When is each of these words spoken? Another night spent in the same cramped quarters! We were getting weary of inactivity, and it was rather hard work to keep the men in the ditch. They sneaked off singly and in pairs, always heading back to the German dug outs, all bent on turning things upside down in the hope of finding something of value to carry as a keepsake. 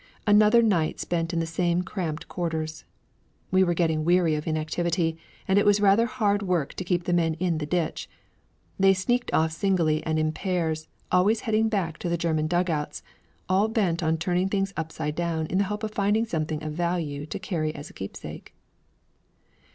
Another 0.25 0.63
night 0.63 0.99
spent 0.99 1.31
in 1.31 1.37
the 1.39 1.45
same 1.45 1.83
cramped 1.83 2.27
quarters! 2.27 2.85
We 3.51 3.63
were 3.63 3.75
getting 3.75 4.03
weary 4.03 4.33
of 4.33 4.47
inactivity, 4.47 5.15
and 5.47 5.59
it 5.59 5.63
was 5.65 5.79
rather 5.79 6.07
hard 6.07 6.41
work 6.41 6.73
to 6.73 6.83
keep 6.83 7.03
the 7.03 7.13
men 7.13 7.35
in 7.35 7.59
the 7.59 7.67
ditch. 7.67 8.09
They 8.79 8.95
sneaked 8.95 9.31
off 9.31 9.51
singly 9.51 10.03
and 10.03 10.17
in 10.17 10.31
pairs, 10.31 10.87
always 11.11 11.41
heading 11.41 11.69
back 11.69 11.99
to 11.99 12.09
the 12.09 12.17
German 12.17 12.47
dug 12.47 12.67
outs, 12.67 13.03
all 13.47 13.67
bent 13.67 14.01
on 14.01 14.17
turning 14.17 14.49
things 14.49 14.73
upside 14.75 15.13
down 15.13 15.45
in 15.45 15.59
the 15.59 15.65
hope 15.65 15.83
of 15.83 15.91
finding 15.91 16.25
something 16.25 16.63
of 16.63 16.73
value 16.73 17.27
to 17.27 17.37
carry 17.37 17.71
as 17.75 17.91
a 17.91 17.93
keepsake. 17.93 18.55